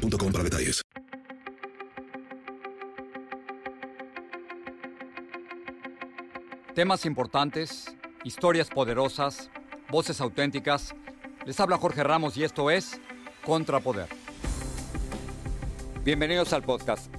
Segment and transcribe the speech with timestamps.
[0.00, 0.82] boostmobile.com para detalles.
[6.74, 9.50] Temas importantes, historias poderosas,
[9.90, 10.94] voces auténticas.
[11.44, 13.00] Les habla Jorge Ramos y esto es
[13.44, 14.08] Contrapoder.
[16.04, 17.12] Bienvenidos al podcast.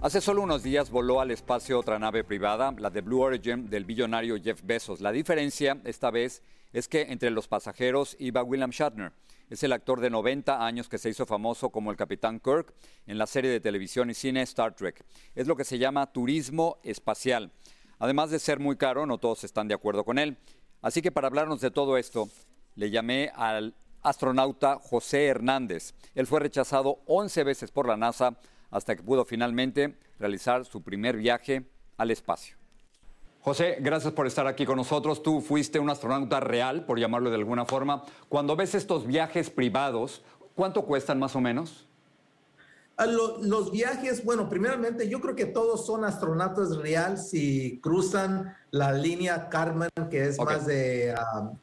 [0.00, 3.84] Hace solo unos días voló al espacio otra nave privada, la de Blue Origin del
[3.84, 5.00] billonario Jeff Bezos.
[5.00, 6.42] La diferencia esta vez
[6.72, 9.12] es que entre los pasajeros iba William Shatner.
[9.50, 12.72] Es el actor de 90 años que se hizo famoso como el Capitán Kirk
[13.06, 15.04] en la serie de televisión y cine Star Trek.
[15.34, 17.52] Es lo que se llama turismo espacial.
[17.98, 20.36] Además de ser muy caro, no todos están de acuerdo con él.
[20.80, 22.28] Así que para hablarnos de todo esto,
[22.74, 25.94] le llamé al astronauta José Hernández.
[26.14, 28.38] Él fue rechazado 11 veces por la NASA
[28.70, 32.61] hasta que pudo finalmente realizar su primer viaje al espacio.
[33.42, 35.20] José, gracias por estar aquí con nosotros.
[35.20, 38.04] Tú fuiste un astronauta real, por llamarlo de alguna forma.
[38.28, 40.22] Cuando ves estos viajes privados,
[40.54, 41.88] ¿cuánto cuestan más o menos?
[42.96, 48.92] Ah, los viajes, bueno, primeramente yo creo que todos son astronautas real si cruzan la
[48.92, 51.12] línea Carmen, que es más de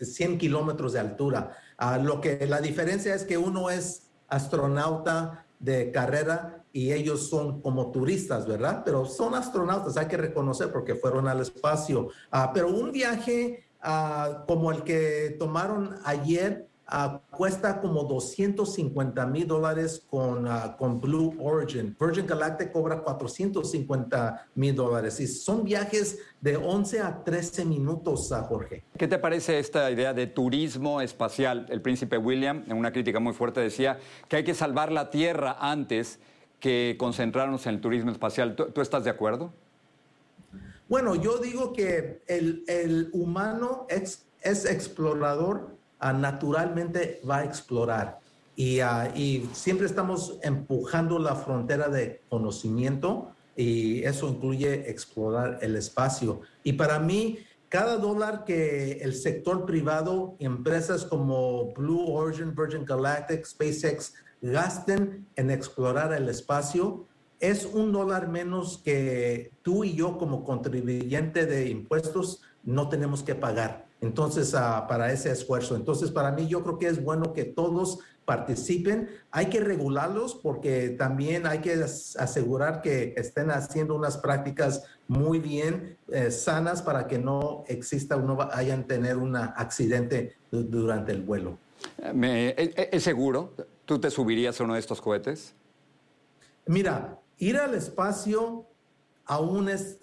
[0.00, 1.56] 100 ah, kilómetros de altura.
[1.76, 7.60] Ah, lo que la diferencia es que uno es astronauta de carrera y ellos son
[7.60, 8.82] como turistas, ¿verdad?
[8.84, 12.08] Pero son astronautas, hay que reconocer porque fueron al espacio.
[12.30, 19.46] Ah, pero un viaje ah, como el que tomaron ayer ah, cuesta como 250 mil
[19.46, 21.96] dólares con, con Blue Origin.
[21.98, 28.84] Virgin Galactic cobra 450 mil dólares y son viajes de 11 a 13 minutos, Jorge.
[28.96, 31.66] ¿Qué te parece esta idea de turismo espacial?
[31.70, 33.98] El príncipe William, en una crítica muy fuerte, decía
[34.28, 36.18] que hay que salvar la Tierra antes
[36.60, 38.54] que concentrarnos en el turismo espacial.
[38.54, 39.52] ¿Tú, estás de acuerdo?
[40.88, 48.18] Bueno, yo digo que el, humano es, es explorador, ah, naturalmente va a explorar.
[48.56, 55.76] Y, ah, y, siempre estamos empujando la frontera de conocimiento y eso incluye explorar el
[55.76, 56.40] espacio.
[56.64, 57.38] Y para mí,
[57.68, 65.50] cada dólar que el sector privado, empresas como Blue Origin, Virgin Galactic, SpaceX, gasten en
[65.50, 67.06] explorar el espacio
[67.40, 73.34] es un dólar menos que tú y yo como contribuyente de impuestos no tenemos que
[73.34, 73.86] pagar.
[74.00, 75.76] Entonces, ah, para ese esfuerzo.
[75.76, 79.08] Entonces, para mí yo creo que es bueno que todos participen.
[79.30, 85.98] Hay que regularlos porque también hay que asegurar que estén haciendo unas prácticas muy bien
[86.08, 91.22] eh, sanas para que no exista o no vayan a tener un accidente durante el
[91.22, 91.58] vuelo.
[91.98, 93.54] ¿Es seguro?
[93.84, 95.54] ¿Tú te subirías a uno de estos cohetes?
[96.66, 98.66] Mira, ir al espacio
[99.24, 99.98] aún es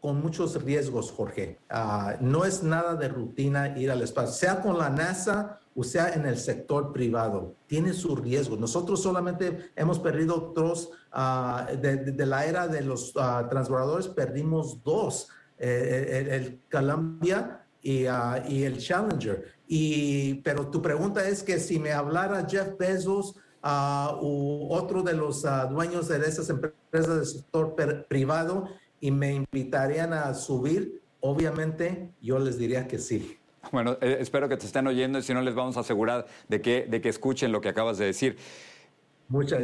[0.00, 1.58] con muchos riesgos, Jorge.
[1.68, 6.12] Ah, no es nada de rutina ir al espacio, sea con la NASA o sea
[6.12, 7.54] en el sector privado.
[7.66, 8.56] Tiene su riesgo.
[8.56, 15.28] Nosotros solamente hemos perdido otros, ah, de, la era de los uh, transbordadores, perdimos dos,
[15.56, 18.06] eh, el, el Columbia y,
[18.48, 19.52] y el Challenger.
[19.68, 25.12] Y, pero tu pregunta es que si me hablara Jeff Bezos uh, u otro de
[25.12, 27.76] los dueños de esas empresas del sector
[28.08, 28.68] privado
[29.00, 33.38] y me invitarían a subir, obviamente yo les diría que sí.
[33.72, 36.60] Bueno, eh, espero que te estén oyendo y si no les vamos a asegurar de
[36.60, 38.36] que, de que escuchen lo que acabas de decir.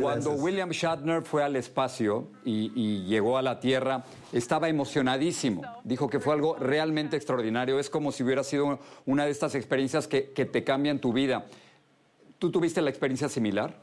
[0.02, 5.62] Cuando William Shatner fue al espacio y, llegó a la Tierra, estaba emocionadísimo.
[5.84, 7.78] Dijo que fue algo realmente extraordinario.
[7.78, 11.46] Es como si hubiera sido una de estas experiencias que, te cambian tu vida.
[12.38, 13.74] ¿Tú tuviste la experiencia similar?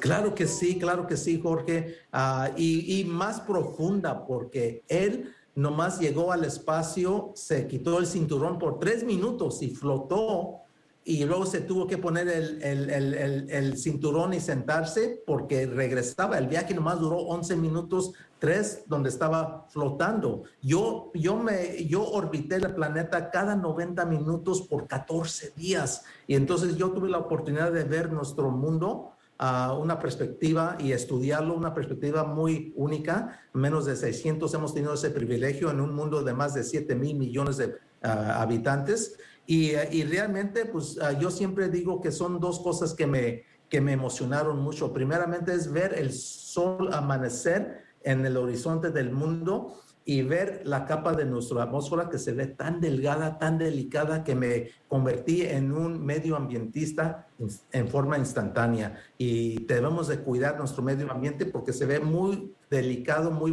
[0.00, 1.96] Claro que sí, claro que sí, Jorge.
[2.12, 8.78] Ah, y, más profunda, porque él nomás llegó al espacio, se quitó el cinturón por
[8.78, 10.62] tres minutos y flotó
[11.08, 16.36] y luego se tuvo que poner el, cinturón y sentarse porque regresaba.
[16.36, 20.42] El viaje nomás duró 11 minutos, tres donde estaba flotando.
[20.60, 26.76] Yo, yo, me, yo orbité el planeta cada 90 minutos por 14 días y entonces
[26.76, 32.72] yo tuve la oportunidad de ver nuestro mundo una perspectiva y estudiarlo, una perspectiva muy
[32.76, 33.40] única.
[33.52, 37.16] Menos de 600 hemos tenido ese privilegio en un mundo de más de 7 mil
[37.16, 39.18] millones de ah, habitantes.
[39.46, 43.80] Y, y, realmente, pues ah, yo siempre digo que son dos cosas que me, que
[43.80, 44.92] me emocionaron mucho.
[44.92, 51.14] Primeramente es ver el sol amanecer en el horizonte del mundo y ver la capa
[51.14, 56.06] de nuestra atmósfera que se ve tan delgada, tan delicada, que me convertí en un
[56.06, 57.26] medioambientista
[57.72, 58.96] en forma instantánea.
[59.18, 63.52] Y debemos de cuidar nuestro medio ambiente porque se ve muy delicado, muy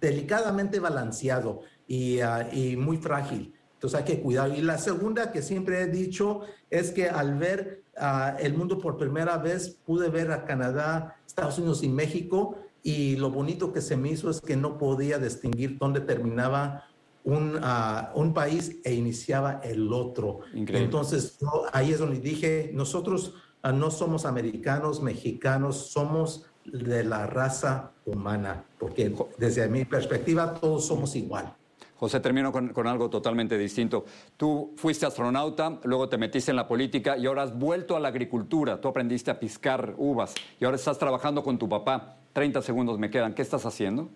[0.00, 3.54] delicadamente balanceado y, ah, y muy frágil.
[3.74, 4.50] Entonces hay que cuidar.
[4.56, 8.96] Y la segunda que siempre he dicho es que al ver uh, el mundo por
[8.96, 12.58] primera vez, pude ver a Canadá, Estados Unidos y México.
[12.86, 16.84] Y lo bonito que se me hizo es que no podía distinguir dónde terminaba
[17.24, 20.40] un, uh, un país e iniciaba el otro.
[20.52, 20.84] Increíble.
[20.84, 27.26] Entonces yo, ahí es donde dije, nosotros uh, no somos americanos, mexicanos, somos de la
[27.26, 31.54] raza humana, porque desde mi perspectiva todos somos igual.
[31.96, 34.04] José, termino con, con, algo totalmente distinto.
[34.36, 38.08] Tú fuiste astronauta, luego te metiste en la política y ahora has vuelto a la
[38.08, 38.78] agricultura.
[38.78, 42.18] Tú aprendiste a piscar uvas y ahora estás trabajando con tu papá.
[42.34, 43.32] 30 segundos me quedan.
[43.32, 44.10] ¿Qué estás haciendo?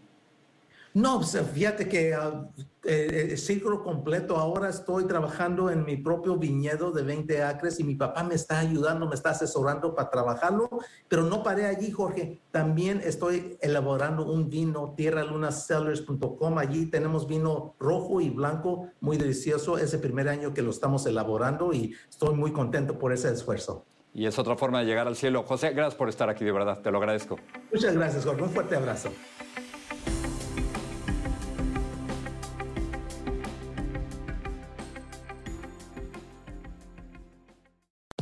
[0.93, 2.49] No, pues, fíjate que uh,
[2.83, 4.37] eh, ciclo completo.
[4.37, 8.59] Ahora estoy trabajando en mi propio viñedo de 20 acres y mi papá me está
[8.59, 10.69] ayudando, me está asesorando para trabajarlo,
[11.07, 12.41] pero no paré allí, Jorge.
[12.51, 16.59] También estoy elaborando un vino, tierralunasellers.com.
[16.59, 19.79] Allí tenemos vino rojo y blanco, muy delicioso.
[19.79, 23.85] Es el primer año que lo estamos elaborando y estoy muy contento por ese esfuerzo.
[24.15, 25.43] Y es otra forma de llegar al cielo.
[25.43, 27.39] José, gracias por estar aquí, de verdad, te lo agradezco.
[27.73, 28.43] Muchas gracias, Jorge.
[28.43, 29.11] Un fuerte abrazo.